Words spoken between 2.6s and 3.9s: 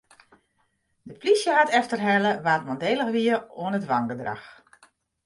mandélich wiene oan it